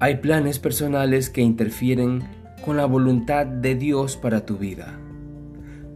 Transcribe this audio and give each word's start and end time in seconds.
Hay 0.00 0.18
planes 0.18 0.60
personales 0.60 1.28
que 1.28 1.40
interfieren 1.40 2.22
con 2.64 2.76
la 2.76 2.84
voluntad 2.84 3.46
de 3.46 3.74
Dios 3.74 4.16
para 4.16 4.46
tu 4.46 4.56
vida. 4.56 4.96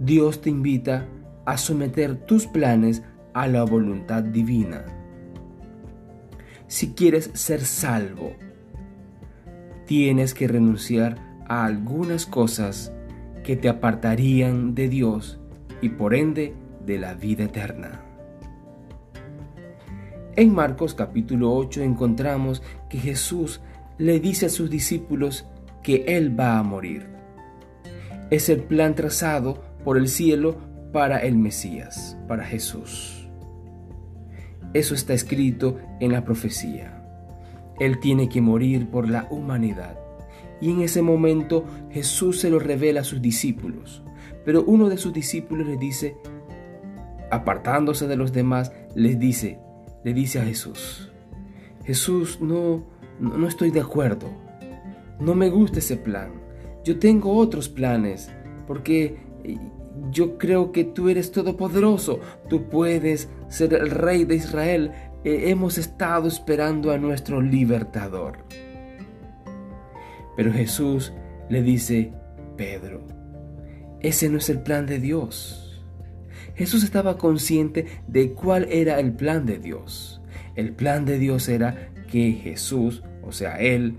Dios 0.00 0.40
te 0.40 0.50
invita 0.50 1.06
a 1.46 1.56
someter 1.56 2.16
tus 2.16 2.48
planes 2.48 3.04
a 3.34 3.46
la 3.46 3.62
voluntad 3.62 4.24
divina. 4.24 4.84
Si 6.66 6.94
quieres 6.94 7.30
ser 7.34 7.60
salvo, 7.60 8.32
tienes 9.86 10.34
que 10.34 10.48
renunciar 10.48 11.16
a 11.46 11.64
algunas 11.64 12.26
cosas 12.26 12.92
que 13.44 13.54
te 13.54 13.68
apartarían 13.68 14.74
de 14.74 14.88
Dios 14.88 15.38
y 15.82 15.90
por 15.90 16.16
ende 16.16 16.52
de 16.84 16.98
la 16.98 17.14
vida 17.14 17.44
eterna. 17.44 18.00
En 20.34 20.52
Marcos 20.52 20.94
capítulo 20.94 21.54
8 21.54 21.82
encontramos 21.82 22.60
que 22.88 22.98
Jesús 22.98 23.60
le 23.98 24.20
dice 24.20 24.46
a 24.46 24.48
sus 24.48 24.70
discípulos 24.70 25.46
que 25.82 26.04
Él 26.06 26.38
va 26.38 26.58
a 26.58 26.62
morir. 26.62 27.06
Es 28.30 28.48
el 28.48 28.62
plan 28.62 28.94
trazado 28.94 29.62
por 29.84 29.98
el 29.98 30.08
cielo 30.08 30.56
para 30.92 31.18
el 31.18 31.36
Mesías, 31.36 32.16
para 32.26 32.44
Jesús. 32.44 33.28
Eso 34.72 34.94
está 34.94 35.12
escrito 35.12 35.78
en 36.00 36.12
la 36.12 36.24
profecía. 36.24 37.00
Él 37.78 38.00
tiene 38.00 38.28
que 38.28 38.40
morir 38.40 38.88
por 38.88 39.08
la 39.08 39.28
humanidad. 39.30 39.98
Y 40.60 40.70
en 40.70 40.80
ese 40.80 41.02
momento 41.02 41.64
Jesús 41.90 42.40
se 42.40 42.50
lo 42.50 42.58
revela 42.58 43.00
a 43.00 43.04
sus 43.04 43.20
discípulos. 43.20 44.02
Pero 44.44 44.64
uno 44.64 44.88
de 44.88 44.96
sus 44.96 45.12
discípulos 45.12 45.66
le 45.66 45.76
dice, 45.76 46.16
apartándose 47.30 48.06
de 48.08 48.16
los 48.16 48.32
demás, 48.32 48.72
les 48.94 49.18
dice, 49.18 49.58
le 50.04 50.14
dice 50.14 50.40
a 50.40 50.44
Jesús, 50.44 51.12
Jesús, 51.84 52.40
no, 52.40 52.84
no, 53.20 53.46
estoy 53.46 53.70
de 53.70 53.80
acuerdo. 53.80 54.28
No 55.20 55.34
me 55.34 55.50
gusta 55.50 55.78
ese 55.78 55.96
plan. 55.96 56.32
Yo 56.84 56.98
tengo 56.98 57.36
otros 57.36 57.68
planes, 57.68 58.30
porque 58.66 59.16
eh, 59.44 59.58
yo 60.10 60.38
creo 60.38 60.72
que 60.72 60.84
tú 60.84 61.08
eres 61.08 61.30
todopoderoso. 61.32 62.20
Tú 62.48 62.68
puedes 62.68 63.28
ser 63.48 63.74
el 63.74 63.90
rey 63.90 64.24
de 64.24 64.36
Israel. 64.36 64.92
Eh, 65.24 65.50
hemos 65.50 65.78
estado 65.78 66.28
esperando 66.28 66.90
a 66.90 66.98
nuestro 66.98 67.40
libertador. 67.40 68.38
Pero 70.36 70.52
Jesús 70.52 71.12
le 71.48 71.62
dice, 71.62 72.12
Pedro, 72.56 73.02
ese 74.00 74.28
no 74.28 74.38
es 74.38 74.50
el 74.50 74.60
plan 74.60 74.86
de 74.86 74.98
Dios. 74.98 75.82
Jesús 76.54 76.84
estaba 76.84 77.18
consciente 77.18 77.86
de 78.06 78.32
cuál 78.32 78.66
era 78.70 79.00
el 79.00 79.12
plan 79.12 79.46
de 79.46 79.58
Dios. 79.58 80.20
El 80.54 80.72
plan 80.72 81.04
de 81.04 81.18
Dios 81.18 81.48
era 81.48 81.90
que 82.14 82.30
Jesús, 82.30 83.02
o 83.24 83.32
sea, 83.32 83.56
Él, 83.56 83.96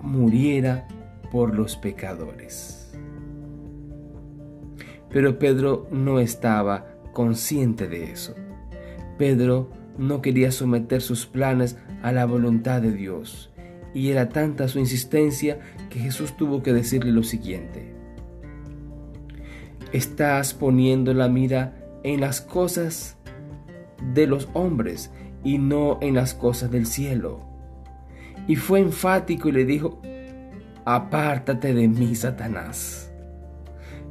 muriera 0.00 0.88
por 1.30 1.54
los 1.54 1.76
pecadores. 1.76 2.92
Pero 5.08 5.38
Pedro 5.38 5.86
no 5.92 6.18
estaba 6.18 6.84
consciente 7.12 7.86
de 7.86 8.10
eso. 8.10 8.34
Pedro 9.18 9.70
no 9.96 10.20
quería 10.20 10.50
someter 10.50 11.00
sus 11.00 11.26
planes 11.26 11.78
a 12.02 12.10
la 12.10 12.26
voluntad 12.26 12.82
de 12.82 12.90
Dios. 12.90 13.52
Y 13.94 14.08
era 14.08 14.28
tanta 14.28 14.66
su 14.66 14.80
insistencia 14.80 15.60
que 15.90 16.00
Jesús 16.00 16.36
tuvo 16.36 16.64
que 16.64 16.72
decirle 16.72 17.12
lo 17.12 17.22
siguiente. 17.22 17.94
Estás 19.92 20.54
poniendo 20.54 21.14
la 21.14 21.28
mira 21.28 22.00
en 22.02 22.20
las 22.20 22.40
cosas 22.40 23.16
de 24.12 24.26
los 24.26 24.48
hombres 24.54 25.12
y 25.44 25.58
no 25.58 25.98
en 26.00 26.14
las 26.14 26.34
cosas 26.34 26.70
del 26.70 26.86
cielo. 26.86 27.40
Y 28.46 28.56
fue 28.56 28.80
enfático 28.80 29.48
y 29.48 29.52
le 29.52 29.64
dijo, 29.64 30.00
apártate 30.84 31.74
de 31.74 31.88
mí, 31.88 32.14
Satanás, 32.14 33.12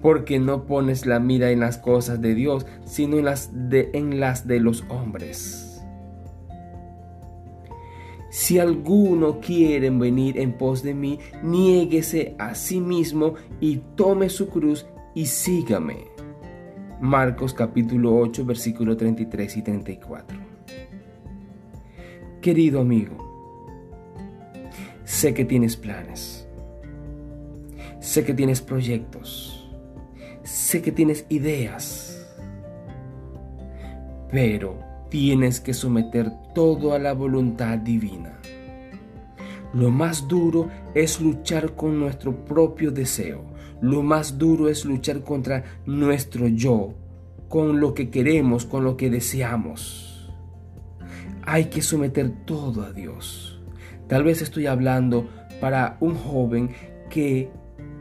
porque 0.00 0.38
no 0.38 0.64
pones 0.64 1.06
la 1.06 1.20
mira 1.20 1.50
en 1.50 1.60
las 1.60 1.78
cosas 1.78 2.20
de 2.20 2.34
Dios, 2.34 2.66
sino 2.84 3.18
en 3.18 3.26
las 3.26 3.50
de, 3.52 3.90
en 3.94 4.20
las 4.20 4.46
de 4.46 4.60
los 4.60 4.84
hombres. 4.88 5.82
Si 8.30 8.58
alguno 8.58 9.38
quiere 9.38 9.90
venir 9.90 10.40
en 10.40 10.54
pos 10.54 10.82
de 10.82 10.92
mí, 10.92 11.20
niéguese 11.44 12.34
a 12.38 12.56
sí 12.56 12.80
mismo 12.80 13.34
y 13.60 13.76
tome 13.94 14.28
su 14.28 14.48
cruz 14.48 14.86
y 15.14 15.26
sígame. 15.26 16.08
Marcos 17.00 17.54
capítulo 17.54 18.16
8 18.16 18.44
versículo 18.44 18.96
33 18.96 19.56
y 19.56 19.62
34. 19.62 20.43
Querido 22.44 22.82
amigo, 22.82 23.16
sé 25.02 25.32
que 25.32 25.46
tienes 25.46 25.78
planes, 25.78 26.46
sé 28.00 28.22
que 28.22 28.34
tienes 28.34 28.60
proyectos, 28.60 29.66
sé 30.42 30.82
que 30.82 30.92
tienes 30.92 31.24
ideas, 31.30 32.36
pero 34.30 34.78
tienes 35.08 35.58
que 35.58 35.72
someter 35.72 36.30
todo 36.54 36.92
a 36.92 36.98
la 36.98 37.14
voluntad 37.14 37.78
divina. 37.78 38.38
Lo 39.72 39.90
más 39.90 40.28
duro 40.28 40.68
es 40.94 41.22
luchar 41.22 41.74
con 41.74 41.98
nuestro 41.98 42.44
propio 42.44 42.90
deseo. 42.90 43.42
Lo 43.80 44.02
más 44.02 44.36
duro 44.36 44.68
es 44.68 44.84
luchar 44.84 45.24
contra 45.24 45.64
nuestro 45.86 46.46
yo, 46.48 46.92
con 47.48 47.80
lo 47.80 47.94
que 47.94 48.10
queremos, 48.10 48.66
con 48.66 48.84
lo 48.84 48.98
que 48.98 49.08
deseamos 49.08 50.13
hay 51.46 51.66
que 51.66 51.82
someter 51.82 52.30
todo 52.44 52.82
a 52.82 52.92
Dios. 52.92 53.60
Tal 54.08 54.24
vez 54.24 54.42
estoy 54.42 54.66
hablando 54.66 55.28
para 55.60 55.96
un 56.00 56.14
joven 56.14 56.70
que 57.10 57.50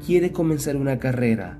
quiere 0.06 0.32
comenzar 0.32 0.76
una 0.76 1.00
carrera, 1.00 1.60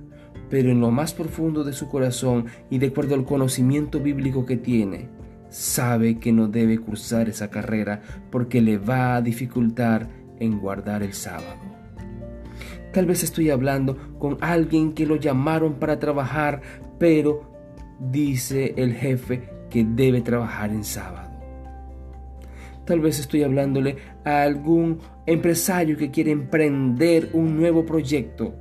pero 0.50 0.70
en 0.70 0.80
lo 0.80 0.92
más 0.92 1.14
profundo 1.14 1.64
de 1.64 1.74
su 1.74 1.88
corazón 1.88 2.46
y 2.70 2.78
de 2.78 2.88
acuerdo 2.88 3.16
al 3.16 3.26
conocimiento 3.26 4.00
bíblico 4.00 4.46
que 4.46 4.58
tiene, 4.58 5.10
sabe 5.50 6.20
que 6.20 6.32
no 6.32 6.48
debe 6.48 6.80
cursar 6.80 7.30
esa 7.30 7.50
carrera 7.50 8.02
porque 8.32 8.62
le 8.62 8.78
va 8.78 9.16
a 9.16 9.22
dificultar 9.22 10.10
en 10.40 10.60
guardar 10.60 11.04
el 11.04 11.14
sábado. 11.14 11.62
Tal 12.92 13.06
vez 13.06 13.24
estoy 13.24 13.50
hablando 13.50 13.98
con 14.20 14.38
alguien 14.42 14.94
que 14.94 15.06
lo 15.06 15.16
llamaron 15.16 15.76
para 15.76 16.00
trabajar, 16.00 16.62
pero 17.00 17.52
dice 18.00 18.74
el 18.78 18.94
jefe 18.94 19.50
que 19.70 19.84
debe 19.84 20.22
trabajar 20.22 20.70
en 20.70 20.84
sábado. 20.84 21.33
Tal 22.86 23.00
vez 23.00 23.20
estoy 23.20 23.44
hablándole 23.44 23.98
a 24.26 24.44
algún 24.44 25.00
empresario 25.26 25.98
que 25.98 26.12
quiere 26.12 26.32
emprender 26.32 27.30
un 27.34 27.58
nuevo 27.58 27.86
proyecto, 27.86 28.54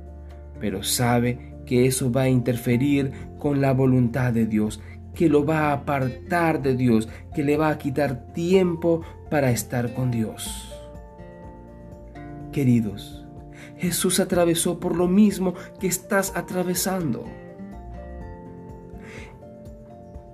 pero 0.59 0.81
sabe 0.83 1.55
que 1.65 1.85
eso 1.85 2.11
va 2.11 2.23
a 2.23 2.29
interferir 2.29 3.11
con 3.37 3.59
la 3.59 3.73
voluntad 3.73 4.31
de 4.33 4.45
Dios, 4.45 4.81
que 5.13 5.29
lo 5.29 5.45
va 5.45 5.69
a 5.69 5.73
apartar 5.73 6.61
de 6.61 6.75
Dios, 6.75 7.09
que 7.35 7.43
le 7.43 7.57
va 7.57 7.69
a 7.69 7.77
quitar 7.77 8.33
tiempo 8.33 9.01
para 9.29 9.51
estar 9.51 9.93
con 9.93 10.09
Dios. 10.09 10.73
Queridos, 12.51 13.25
Jesús 13.77 14.19
atravesó 14.19 14.79
por 14.79 14.95
lo 14.95 15.07
mismo 15.07 15.53
que 15.79 15.87
estás 15.87 16.33
atravesando. 16.35 17.25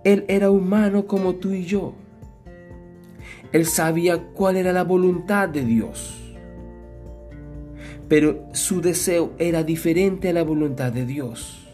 Él 0.04 0.26
era 0.28 0.52
humano 0.52 1.08
como 1.08 1.36
tú 1.36 1.52
y 1.52 1.64
yo. 1.64 1.94
Él 3.52 3.66
sabía 3.66 4.20
cuál 4.34 4.58
era 4.58 4.72
la 4.72 4.84
voluntad 4.84 5.50
de 5.50 5.66
Dios. 5.66 6.16
Pero 8.08 8.48
su 8.54 8.82
deseo 8.82 9.34
era 9.38 9.64
diferente 9.64 10.30
a 10.30 10.34
la 10.34 10.44
voluntad 10.44 10.92
de 10.92 11.06
Dios. 11.06 11.68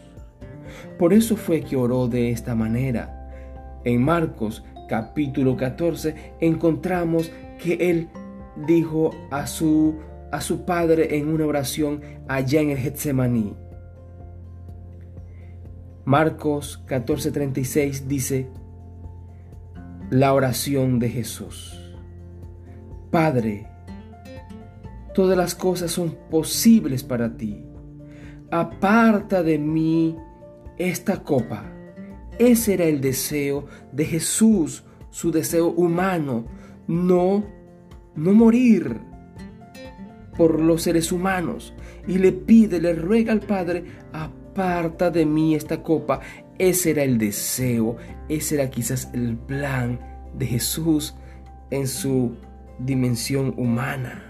Por 0.98 1.12
eso 1.12 1.36
fue 1.36 1.62
que 1.62 1.76
oró 1.76 2.08
de 2.08 2.30
esta 2.30 2.54
manera. 2.54 3.80
En 3.84 4.02
Marcos 4.02 4.64
capítulo 4.88 5.56
14 5.56 6.34
encontramos 6.40 7.30
que 7.62 7.90
él 7.90 8.08
dijo 8.66 9.10
a 9.30 9.46
su, 9.46 9.96
a 10.32 10.40
su 10.40 10.64
padre 10.64 11.18
en 11.18 11.28
una 11.28 11.46
oración 11.46 12.00
allá 12.28 12.60
en 12.60 12.70
el 12.70 12.78
Getsemaní. 12.78 13.54
Marcos 16.04 16.84
14:36 16.86 18.06
dice, 18.06 18.48
la 20.10 20.32
oración 20.32 20.98
de 20.98 21.08
Jesús. 21.10 21.94
Padre, 23.10 23.68
todas 25.14 25.36
las 25.36 25.54
cosas 25.54 25.90
son 25.90 26.16
posibles 26.30 27.02
para 27.02 27.36
ti. 27.36 27.64
Aparta 28.50 29.42
de 29.42 29.58
mí 29.58 30.16
esta 30.78 31.22
copa. 31.22 31.64
Ese 32.38 32.74
era 32.74 32.84
el 32.84 33.00
deseo 33.00 33.66
de 33.92 34.04
Jesús, 34.04 34.84
su 35.10 35.30
deseo 35.30 35.68
humano, 35.68 36.44
no 36.86 37.56
no 38.16 38.32
morir 38.32 38.98
por 40.36 40.60
los 40.60 40.82
seres 40.82 41.12
humanos 41.12 41.74
y 42.06 42.18
le 42.18 42.32
pide, 42.32 42.80
le 42.80 42.94
ruega 42.94 43.32
al 43.32 43.40
Padre, 43.40 43.84
aparta 44.12 45.10
de 45.10 45.24
mí 45.24 45.54
esta 45.54 45.82
copa. 45.82 46.20
Ese 46.58 46.90
era 46.90 47.02
el 47.02 47.18
deseo, 47.18 47.96
ese 48.28 48.56
era 48.56 48.70
quizás 48.70 49.10
el 49.12 49.36
plan 49.36 50.00
de 50.34 50.46
Jesús 50.46 51.14
en 51.70 51.86
su 51.86 52.36
dimensión 52.78 53.54
humana. 53.56 54.22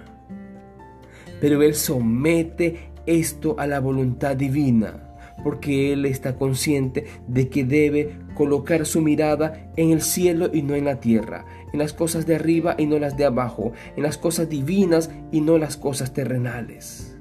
pero 1.40 1.62
Él 1.62 1.74
somete 1.74 2.92
esto 3.04 3.56
a 3.58 3.66
la 3.66 3.78
voluntad 3.78 4.36
divina 4.36 5.06
porque 5.44 5.92
Él 5.92 6.06
está 6.06 6.36
consciente 6.36 7.06
de 7.28 7.48
que 7.48 7.64
debe 7.64 8.18
colocar 8.34 8.84
su 8.86 9.00
mirada 9.00 9.70
en 9.76 9.90
el 9.90 10.00
cielo 10.00 10.50
y 10.52 10.62
no 10.62 10.74
en 10.74 10.86
la 10.86 10.98
tierra, 10.98 11.44
en 11.72 11.78
las 11.78 11.92
cosas 11.92 12.26
de 12.26 12.34
arriba 12.34 12.74
y 12.78 12.86
no 12.86 12.98
las 12.98 13.16
de 13.16 13.26
abajo, 13.26 13.72
en 13.96 14.02
las 14.02 14.18
cosas 14.18 14.48
divinas 14.48 15.10
y 15.30 15.40
no 15.40 15.58
las 15.58 15.76
cosas 15.76 16.12
terrenales. 16.12 17.16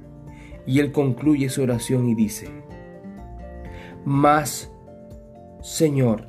Y 0.66 0.80
Él 0.80 0.92
concluye 0.92 1.50
su 1.50 1.62
oración 1.62 2.07
y 2.10 2.16
dice, 2.16 2.48
Mas, 4.06 4.72
Señor, 5.65 6.27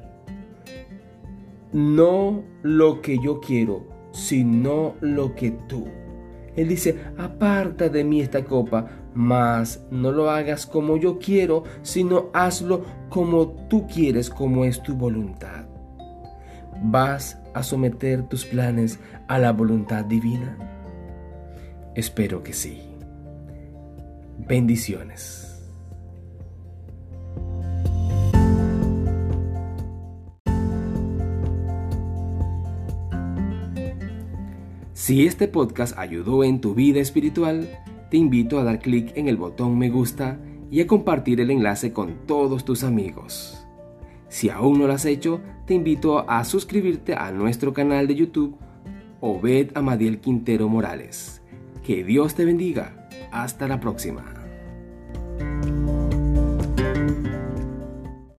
no 1.71 2.43
lo 2.63 3.03
que 3.03 3.19
yo 3.19 3.39
quiero, 3.39 3.87
sino 4.11 4.95
lo 5.03 5.35
que 5.35 5.51
tú. 5.51 5.87
Él 6.57 6.69
dice, 6.69 7.05
aparta 7.19 7.91
de 7.91 8.03
mí 8.03 8.23
esta 8.23 8.47
copa, 8.47 8.89
mas 9.13 9.85
no 9.91 10.11
lo 10.11 10.31
hagas 10.31 10.65
como 10.65 10.97
yo 10.97 11.19
quiero, 11.19 11.65
sino 11.83 12.31
hazlo 12.33 12.83
como 13.11 13.49
tú 13.69 13.87
quieres, 13.87 14.31
como 14.31 14.65
es 14.65 14.83
tu 14.83 14.95
voluntad. 14.95 15.67
¿Vas 16.83 17.39
a 17.53 17.63
someter 17.63 18.23
tus 18.23 18.47
planes 18.47 18.99
a 19.29 19.39
la 19.39 19.53
voluntad 19.53 20.07
divina? 20.07 20.57
Espero 21.95 22.43
que 22.43 22.55
sí. 22.55 22.81
Bendiciones. 24.39 25.56
Si 35.07 35.25
este 35.25 35.47
podcast 35.47 35.97
ayudó 35.97 36.43
en 36.43 36.61
tu 36.61 36.75
vida 36.75 36.99
espiritual, 36.99 37.69
te 38.11 38.17
invito 38.17 38.59
a 38.59 38.65
dar 38.65 38.81
clic 38.81 39.17
en 39.17 39.29
el 39.29 39.37
botón 39.37 39.79
me 39.79 39.89
gusta 39.89 40.41
y 40.69 40.81
a 40.81 40.89
compartir 40.89 41.41
el 41.41 41.53
enlace 41.53 41.93
con 41.93 42.27
todos 42.27 42.65
tus 42.65 42.83
amigos. 42.83 43.65
Si 44.29 44.51
aún 44.51 44.81
no 44.81 44.89
lo 44.89 44.95
has 44.95 45.05
hecho, 45.05 45.41
te 45.65 45.75
invito 45.75 46.29
a 46.29 46.43
suscribirte 46.43 47.15
a 47.15 47.31
nuestro 47.31 47.73
canal 47.73 48.09
de 48.09 48.17
YouTube 48.17 48.57
Obed 49.21 49.71
Amadiel 49.77 50.19
Quintero 50.19 50.69
Morales. 50.69 51.41
Que 51.85 52.03
Dios 52.03 52.35
te 52.35 52.45
bendiga. 52.45 53.09
Hasta 53.31 53.69
la 53.69 53.79
próxima. 53.79 54.36